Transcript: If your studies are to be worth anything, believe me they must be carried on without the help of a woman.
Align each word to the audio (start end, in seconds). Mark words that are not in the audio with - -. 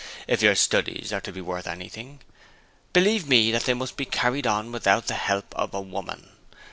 If 0.27 0.41
your 0.41 0.55
studies 0.55 1.13
are 1.13 1.21
to 1.21 1.31
be 1.31 1.41
worth 1.41 1.67
anything, 1.67 2.21
believe 2.91 3.27
me 3.27 3.51
they 3.51 3.75
must 3.75 3.97
be 3.97 4.05
carried 4.05 4.47
on 4.47 4.71
without 4.71 5.05
the 5.05 5.13
help 5.13 5.53
of 5.55 5.75
a 5.75 5.79
woman. 5.81 6.31